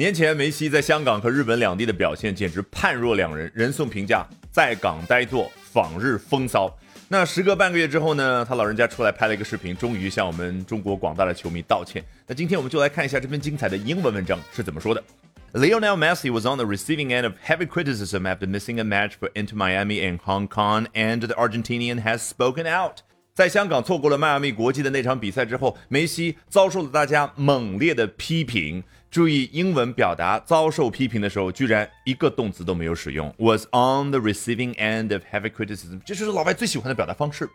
[0.00, 6.74] 年前梅西在香港和日本两地的表现简直判若两人，人送评价在港呆坐，访日风骚。
[7.08, 12.02] 那时隔半个月之后呢，他老人家出来拍了一个视频，终于向我们中国广大的球迷道歉。
[12.26, 15.04] 那今天我们就来看一下这篇精彩的英文文章是怎么说的。
[15.52, 19.54] Lionel Messi was on the receiving end of heavy criticism after missing a match for Inter
[19.54, 23.00] Miami and Hong Kong, and the Argentinian has spoken out.
[23.34, 28.82] 在香港错过了迈阿密国际的那场比赛之后，梅西遭受了大家猛烈的批评。
[29.10, 33.28] 注意，英文表达遭受批评的时候，居然一个动词都没有使用。
[33.38, 37.50] Was on the receiving end of heavy criticism，这就是老外最喜欢的表达方式。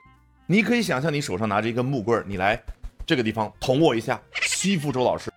[0.47, 2.61] 你可以想象，你手上拿着一根木棍，你来
[3.05, 5.31] 这个地方捅我一下，欺负周老师。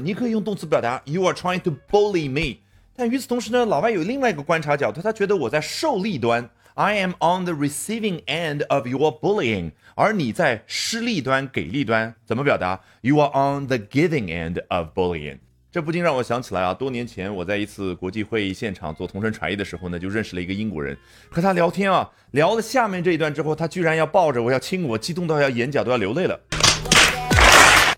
[0.00, 2.60] 你可以用动词表达 You are trying to bully me，
[2.94, 15.38] 但与此同时呢，老外有另外一个观察角度，他觉得我在受力端，I am on the receiving end of your bullying，而你在施力端、给力端，怎么表达？You are on the giving end of bullying。
[15.70, 20.96] 这不禁让我想起来啊，多年前我在一次国际会议现场做同声传译的时候呢，就认识了一个英国人，
[21.30, 26.40] 和他聊天啊，聊了下面这一段之后，他居然要抱着我要亲我，激动到要眼角都要流泪了。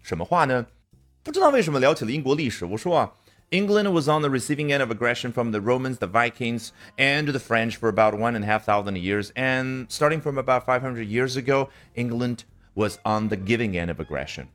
[0.02, 0.64] 什么话呢？
[1.22, 2.64] 不知道为什么聊起了英国历史。
[2.64, 3.12] 我说啊
[3.51, 7.39] ，England was on the receiving end of aggression from the Romans, the Vikings, and the
[7.39, 9.31] French for about one and a half thousand years.
[9.35, 14.45] And starting from about 500 years ago, England was on the giving end of aggression.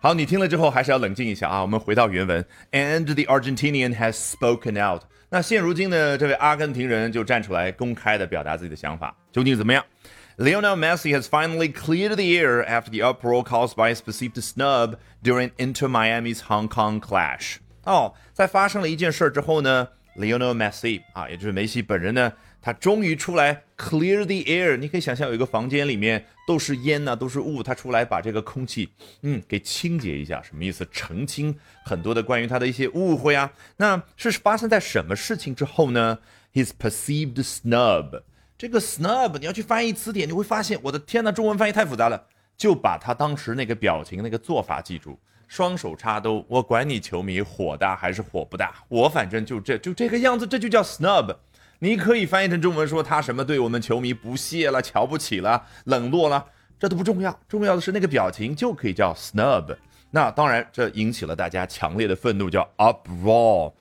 [0.00, 1.62] 好，你听了之后还是要冷静一下啊。
[1.62, 5.02] 我们回到原文，and the Argentinian has spoken out。
[5.30, 9.84] 那现如今呢，这位阿根廷人就站出来公开的表达自己的想法，究竟怎么样？
[10.36, 15.50] Lionel Messi has finally cleared the air after the uproar caused by his perceived snub during
[15.56, 17.58] Inter Miami's Hong Kong clash。
[17.83, 19.87] 哦，在发生了一件事之后呢
[20.17, 24.77] ，Lionel Messi 啊，也就是梅西本人呢，他终于出来 clear the air。
[24.77, 28.89] 你可以想象有一个房间里面都是烟呐、都是雾，他出来把这个空气
[29.23, 30.87] 嗯给清洁一下，什么意思？
[30.91, 33.51] 澄清很多的关于他的一些误会啊。
[33.77, 36.19] 那是发生在什么事情之后呢
[36.53, 38.21] ？His perceived snub。
[38.57, 45.17] 这个 snub 你要去翻译词典，你会发现，我的天呐，中文翻译太复杂了，就把他当时那个表情、那个做法记住，
[45.51, 51.35] 双手插兜，我管你球迷火大还是火不大，我反正就这就这个样子，这就叫 snub。
[51.79, 56.45] 你可以翻译成中文说他什么对我们球迷不屑了、瞧不起了、冷落了，
[56.79, 59.75] 这都不重要，重要的是那个表情就可以叫 snub。
[60.11, 63.73] 那当然，这引起了大家强烈的愤怒，叫 uproar。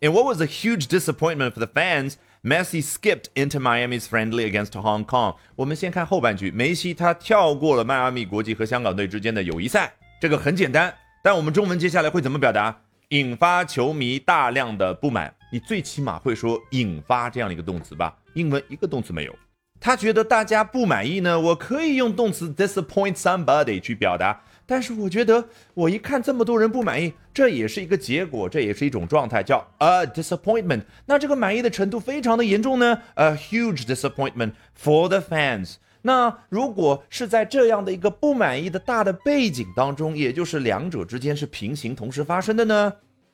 [0.00, 2.14] And what was a huge disappointment for the fans
[2.44, 5.34] Messi skipped into Miami's friendly against Hong Kong。
[5.56, 10.94] 我们先看后半句，梅西他跳过了迈阿密国际和香港队之间的友谊赛，这个很简单。
[11.28, 12.74] 但我们中文接下来会怎么表达？
[13.10, 15.34] 引发球迷大量的不满。
[15.52, 18.16] 你最起码会说引发这样的一个动词吧？
[18.32, 19.38] 英文一个动词没有。
[19.78, 24.40] 他觉得大家不满意呢，我可以用动词 disappoint somebody 去表达。
[24.64, 30.84] 但是我觉得，我一看这么多人不满意，这也是一个结果，这也是一种状态，叫 a disappointment。
[31.04, 34.52] 那这个满意的程度非常的严重呢，a huge disappointment
[34.82, 35.74] for the fans。
[36.08, 42.90] 那如果是在这样的一个不满意的大的背景当中，也就是两者之间是平行同时发生的呢，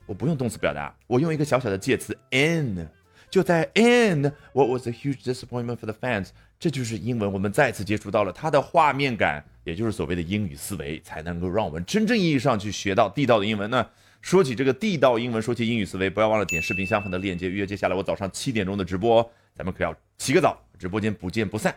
[0.06, 2.88] 我不用动词表达，我用一个小小的介词 in。
[3.30, 9.44] 就在 in what was a huge disappointment for the fans，这就是英文，我们再次接触到了它的画面感。
[9.62, 13.86] 也就是所谓的英语思维，才能够让我们真正意义上去学到地道的英文呢。
[14.20, 19.22] 说起这个地道英文，说起英语思维，不要忘了点视频下方的链接，预约接下来我早上七点钟的直播，
[19.56, 21.72] 咱们可要起个早，直播间不见不散。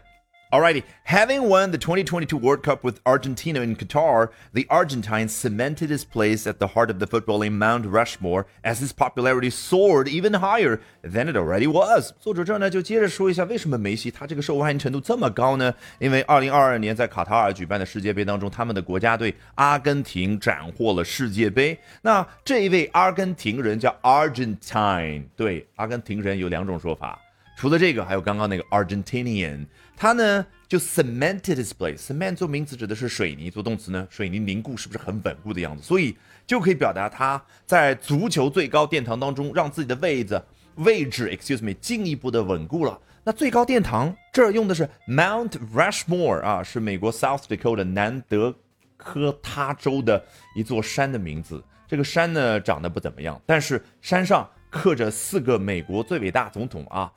[0.53, 6.05] Alrighty, having won the 2022 World Cup with Argentina in Qatar, the Argentine cemented his
[6.05, 10.79] place at the heart of the footballing Mount Rushmore as his popularity soared even higher
[11.03, 12.13] than it already was.
[12.21, 15.73] 作者这呢就接着说一下为什么梅西他这个受欢迎程度这么高呢？
[15.99, 21.79] 因为2022年在卡塔尔举办的世界杯当中，他们的国家队阿根廷斩获了世界杯。
[22.03, 27.19] 那这一位阿根廷人叫 Argentine，对，阿根廷人有两种说法。
[27.55, 29.67] 除了这个，还有刚刚那个 Argentinian，
[29.98, 31.98] 它呢就 cemented his place。
[31.98, 35.82] cement 做名词指的是水泥，做动词呢，水泥凝固是不是很稳固的样子？
[35.82, 36.16] 所以
[36.46, 40.42] 就可以表达他在足球最高殿堂当中让自己的位置
[40.76, 42.98] 位置，excuse me，进一步的稳固了。
[43.24, 48.54] 那最高殿堂这儿用的是 Mount Rushmore 啊，是美国 South Dakota 南德
[48.96, 50.24] 科他州的
[50.56, 51.62] 一座山的名字。
[51.88, 57.12] 这个山呢长得不怎么样，但是山上刻着四个美国最伟大总统啊。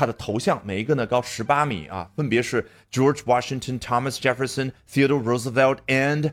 [0.00, 6.32] 他的头像每一个呢高十八米啊，分别是 George Washington、Thomas Jefferson、Theodore Roosevelt and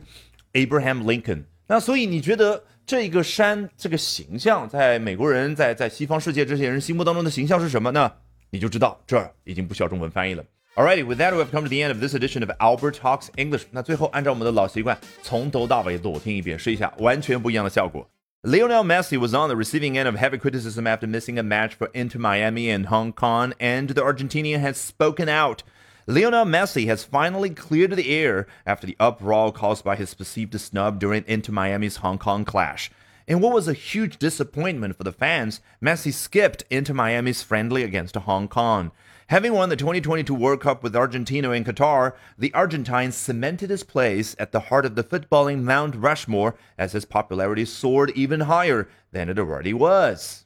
[0.53, 1.43] Abraham Lincoln。
[1.67, 8.09] 那所以你觉得这个山这个形象，在美国人在在西方世界这些人心目当中的形象是什么呢？
[8.51, 10.41] 你就知道这儿已经不需要中文翻译了。
[10.75, 13.63] Alrighty, with that, we have come to the end of this edition of Albert Talks English。
[13.71, 18.09] 那最后按照我们的老习惯，从头到尾裸听一遍，试一下完全不一样的效果。
[18.47, 22.17] Lionel Messi was on the receiving end of heavy criticism after missing a match for Inter
[22.17, 25.63] Miami and Hong Kong, and the Argentinian has spoken out.
[26.07, 30.97] Lionel Messi has finally cleared the air after the uproar caused by his perceived snub
[30.97, 32.89] during Inter Miami's Hong Kong clash.
[33.27, 38.15] In what was a huge disappointment for the fans, Messi skipped into Miami's friendly against
[38.15, 38.93] Hong Kong.
[39.27, 44.33] Having won the 2022 World Cup with Argentina and Qatar, the Argentine cemented his place
[44.39, 49.27] at the heart of the footballing Mount Rushmore as his popularity soared even higher than
[49.27, 50.45] it already was.